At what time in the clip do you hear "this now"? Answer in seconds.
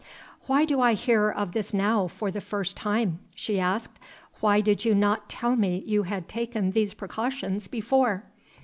1.51-2.07